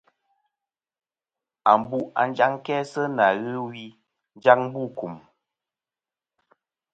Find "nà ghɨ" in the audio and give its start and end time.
3.17-3.53